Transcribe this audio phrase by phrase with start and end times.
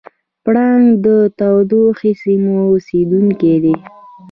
[0.43, 1.07] پړانګ د
[1.37, 1.81] تودو
[2.21, 3.75] سیمو اوسېدونکی دی.